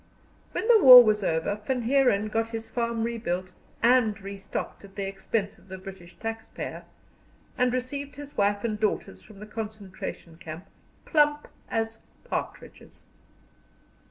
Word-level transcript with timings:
When 0.53 0.67
the 0.67 0.83
war 0.83 1.03
was 1.03 1.23
over 1.23 1.61
Van 1.67 1.83
Heeren 1.83 2.29
got 2.31 2.49
his 2.49 2.67
farm 2.67 3.03
rebuilt 3.03 3.53
and 3.83 4.19
restocked 4.19 4.83
at 4.83 4.95
the 4.95 5.07
expense 5.07 5.59
of 5.59 5.67
the 5.67 5.77
British 5.77 6.17
taxpayer, 6.17 6.85
and 7.55 7.71
received 7.71 8.15
his 8.15 8.35
wife 8.35 8.63
and 8.63 8.79
daughters 8.79 9.21
from 9.21 9.39
the 9.39 9.45
concentration 9.45 10.37
camp, 10.37 10.65
plump 11.05 11.47
as 11.69 11.99
partridges. 12.23 13.05